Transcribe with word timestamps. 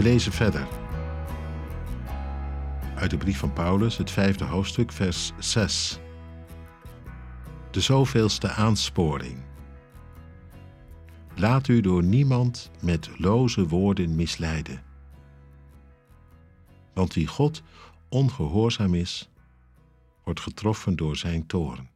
We 0.00 0.06
lezen 0.06 0.32
verder. 0.32 0.68
Uit 2.94 3.10
de 3.10 3.16
brief 3.16 3.38
van 3.38 3.52
Paulus, 3.52 3.96
het 3.96 4.10
vijfde 4.10 4.44
hoofdstuk, 4.44 4.92
vers 4.92 5.32
6. 5.38 5.98
De 7.70 7.80
zoveelste 7.80 8.50
aansporing. 8.50 9.38
Laat 11.34 11.68
u 11.68 11.80
door 11.80 12.02
niemand 12.02 12.70
met 12.82 13.10
loze 13.18 13.66
woorden 13.66 14.14
misleiden. 14.14 14.82
Want 16.94 17.14
wie 17.14 17.26
God 17.26 17.62
ongehoorzaam 18.08 18.94
is, 18.94 19.30
wordt 20.24 20.40
getroffen 20.40 20.96
door 20.96 21.16
zijn 21.16 21.46
toorn. 21.46 21.88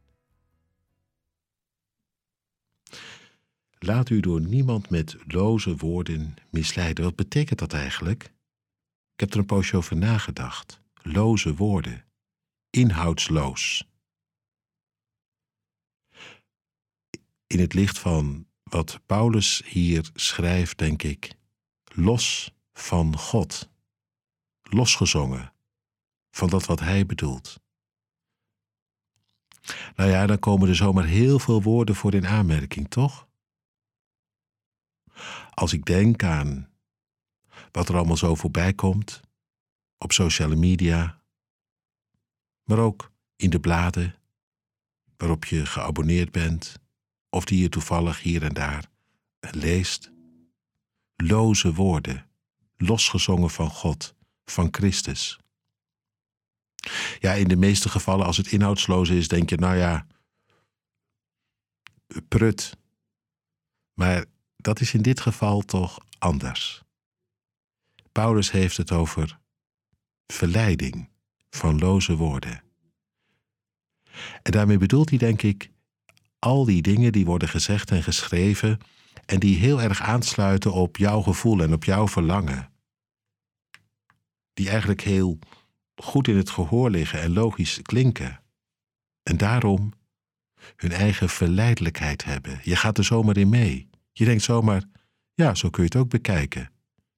Laat 3.85 4.09
u 4.09 4.19
door 4.19 4.41
niemand 4.41 4.89
met 4.89 5.17
loze 5.27 5.75
woorden 5.75 6.35
misleiden. 6.49 7.03
Wat 7.03 7.15
betekent 7.15 7.59
dat 7.59 7.73
eigenlijk? 7.73 8.23
Ik 9.13 9.19
heb 9.19 9.31
er 9.31 9.39
een 9.39 9.45
poosje 9.45 9.77
over 9.77 9.97
nagedacht. 9.97 10.81
Loze 11.01 11.55
woorden, 11.55 12.05
inhoudsloos. 12.69 13.87
In 17.47 17.59
het 17.59 17.73
licht 17.73 17.99
van 17.99 18.47
wat 18.63 18.99
Paulus 19.05 19.61
hier 19.65 20.09
schrijft, 20.13 20.77
denk 20.77 21.03
ik, 21.03 21.35
los 21.83 22.53
van 22.73 23.17
God, 23.17 23.69
losgezongen 24.61 25.53
van 26.31 26.49
dat 26.49 26.65
wat 26.65 26.79
hij 26.79 27.05
bedoelt. 27.05 27.59
Nou 29.95 30.09
ja, 30.09 30.25
dan 30.25 30.39
komen 30.39 30.69
er 30.69 30.75
zomaar 30.75 31.05
heel 31.05 31.39
veel 31.39 31.61
woorden 31.61 31.95
voor 31.95 32.13
in 32.13 32.27
aanmerking, 32.27 32.89
toch? 32.89 33.27
Als 35.55 35.73
ik 35.73 35.85
denk 35.85 36.23
aan 36.23 36.69
wat 37.71 37.89
er 37.89 37.95
allemaal 37.95 38.17
zo 38.17 38.35
voorbij 38.35 38.73
komt 38.73 39.21
op 39.97 40.11
sociale 40.11 40.55
media, 40.55 41.21
maar 42.63 42.79
ook 42.79 43.11
in 43.35 43.49
de 43.49 43.59
bladen 43.59 44.15
waarop 45.17 45.45
je 45.45 45.65
geabonneerd 45.65 46.31
bent 46.31 46.79
of 47.29 47.45
die 47.45 47.61
je 47.61 47.69
toevallig 47.69 48.21
hier 48.21 48.43
en 48.43 48.53
daar 48.53 48.89
leest. 49.39 50.11
Loze 51.15 51.73
woorden, 51.73 52.29
losgezongen 52.77 53.49
van 53.49 53.69
God, 53.69 54.15
van 54.45 54.67
Christus. 54.71 55.39
Ja, 57.19 57.33
in 57.33 57.47
de 57.47 57.55
meeste 57.55 57.89
gevallen, 57.89 58.25
als 58.25 58.37
het 58.37 58.51
inhoudsloos 58.51 59.09
is, 59.09 59.27
denk 59.27 59.49
je, 59.49 59.57
nou 59.57 59.75
ja, 59.75 60.07
prut. 62.27 62.77
Maar 63.93 64.25
dat 64.65 64.79
is 64.79 64.93
in 64.93 65.01
dit 65.01 65.19
geval 65.19 65.61
toch 65.61 65.99
anders. 66.19 66.83
Paulus 68.11 68.51
heeft 68.51 68.77
het 68.77 68.91
over 68.91 69.39
verleiding 70.27 71.09
van 71.49 71.79
loze 71.79 72.15
woorden. 72.15 72.63
En 74.41 74.51
daarmee 74.51 74.77
bedoelt 74.77 75.09
hij, 75.09 75.17
denk 75.17 75.41
ik, 75.41 75.71
al 76.39 76.65
die 76.65 76.81
dingen 76.81 77.11
die 77.11 77.25
worden 77.25 77.49
gezegd 77.49 77.91
en 77.91 78.03
geschreven 78.03 78.79
en 79.25 79.39
die 79.39 79.57
heel 79.57 79.81
erg 79.81 80.01
aansluiten 80.01 80.73
op 80.73 80.97
jouw 80.97 81.21
gevoel 81.21 81.61
en 81.61 81.73
op 81.73 81.83
jouw 81.83 82.07
verlangen. 82.07 82.71
Die 84.53 84.69
eigenlijk 84.69 85.01
heel 85.01 85.39
goed 85.95 86.27
in 86.27 86.37
het 86.37 86.49
gehoor 86.49 86.89
liggen 86.89 87.21
en 87.21 87.33
logisch 87.33 87.81
klinken. 87.81 88.41
En 89.23 89.37
daarom 89.37 89.93
hun 90.75 90.91
eigen 90.91 91.29
verleidelijkheid 91.29 92.23
hebben. 92.23 92.59
Je 92.63 92.75
gaat 92.75 92.97
er 92.97 93.03
zomaar 93.03 93.37
in 93.37 93.49
mee. 93.49 93.93
Je 94.17 94.25
denkt 94.25 94.43
zomaar, 94.43 94.83
ja, 95.33 95.55
zo 95.55 95.69
kun 95.69 95.83
je 95.83 95.89
het 95.89 95.97
ook 95.97 96.09
bekijken. 96.09 96.71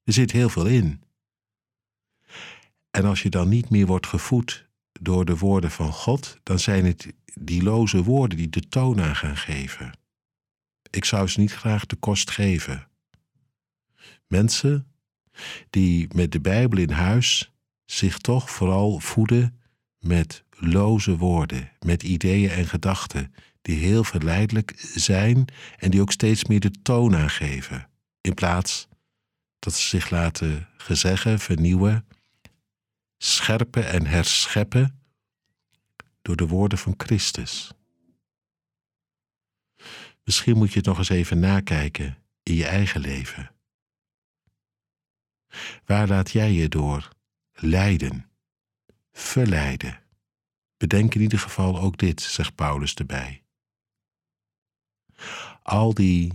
Er 0.04 0.12
zit 0.12 0.32
heel 0.32 0.48
veel 0.48 0.66
in. 0.66 1.02
En 2.90 3.04
als 3.04 3.22
je 3.22 3.28
dan 3.28 3.48
niet 3.48 3.70
meer 3.70 3.86
wordt 3.86 4.06
gevoed 4.06 4.68
door 5.00 5.24
de 5.24 5.36
woorden 5.36 5.70
van 5.70 5.92
God, 5.92 6.38
dan 6.42 6.58
zijn 6.58 6.84
het 6.84 7.12
die 7.40 7.62
loze 7.62 8.02
woorden 8.02 8.38
die 8.38 8.48
de 8.48 8.68
toon 8.68 9.00
aan 9.00 9.16
gaan 9.16 9.36
geven. 9.36 9.98
Ik 10.90 11.04
zou 11.04 11.28
ze 11.28 11.40
niet 11.40 11.52
graag 11.52 11.86
de 11.86 11.96
kost 11.96 12.30
geven. 12.30 12.88
Mensen 14.26 14.92
die 15.70 16.14
met 16.14 16.32
de 16.32 16.40
Bijbel 16.40 16.78
in 16.78 16.90
huis 16.90 17.52
zich 17.84 18.18
toch 18.18 18.50
vooral 18.50 18.98
voeden 18.98 19.57
met 19.98 20.44
loze 20.50 21.16
woorden, 21.16 21.70
met 21.80 22.02
ideeën 22.02 22.50
en 22.50 22.66
gedachten 22.66 23.34
die 23.62 23.78
heel 23.78 24.04
verleidelijk 24.04 24.72
zijn 24.94 25.44
en 25.76 25.90
die 25.90 26.00
ook 26.00 26.12
steeds 26.12 26.44
meer 26.44 26.60
de 26.60 26.70
toon 26.82 27.16
aangeven, 27.16 27.88
in 28.20 28.34
plaats 28.34 28.88
dat 29.58 29.74
ze 29.74 29.88
zich 29.88 30.10
laten 30.10 30.68
gezeggen, 30.76 31.38
vernieuwen, 31.38 32.06
scherpen 33.18 33.88
en 33.88 34.06
herscheppen 34.06 35.00
door 36.22 36.36
de 36.36 36.46
woorden 36.46 36.78
van 36.78 36.94
Christus. 36.96 37.72
Misschien 40.24 40.56
moet 40.56 40.72
je 40.72 40.76
het 40.76 40.86
nog 40.86 40.98
eens 40.98 41.08
even 41.08 41.38
nakijken 41.38 42.18
in 42.42 42.54
je 42.54 42.66
eigen 42.66 43.00
leven. 43.00 43.50
Waar 45.84 46.08
laat 46.08 46.30
jij 46.30 46.52
je 46.52 46.68
door 46.68 47.08
leiden, 47.52 48.27
verleiden? 49.20 50.00
Bedenk 50.76 51.14
in 51.14 51.20
ieder 51.20 51.38
geval 51.38 51.80
ook 51.80 51.98
dit, 51.98 52.20
zegt 52.20 52.54
Paulus 52.54 52.94
erbij 52.94 53.42
al 55.68 55.94
die 55.94 56.32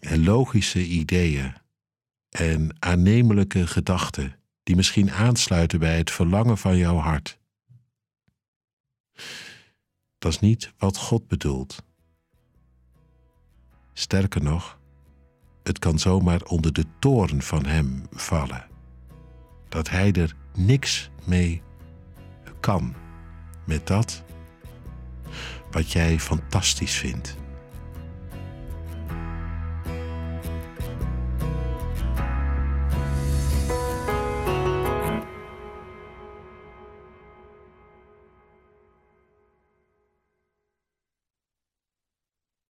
logische 0.00 0.86
ideeën 0.86 1.54
en 2.28 2.76
aannemelijke 2.78 3.66
gedachten 3.66 4.36
die 4.62 4.76
misschien 4.76 5.10
aansluiten 5.10 5.78
bij 5.78 5.96
het 5.96 6.10
verlangen 6.10 6.58
van 6.58 6.76
jouw 6.76 6.96
hart. 6.96 7.38
Dat 10.18 10.32
is 10.32 10.40
niet 10.40 10.72
wat 10.78 10.96
God 10.96 11.28
bedoelt. 11.28 11.82
Sterker 13.92 14.42
nog, 14.42 14.78
het 15.62 15.78
kan 15.78 15.98
zomaar 15.98 16.42
onder 16.42 16.72
de 16.72 16.84
toorn 16.98 17.42
van 17.42 17.66
Hem 17.66 18.06
vallen. 18.10 18.69
Dat 19.70 19.90
Hij 19.90 20.12
er 20.12 20.34
niks 20.54 21.10
mee 21.24 21.62
kan 22.60 22.94
met 23.64 23.86
dat 23.86 24.22
wat 25.70 25.92
jij 25.92 26.20
fantastisch 26.20 26.94
vindt. 26.94 27.36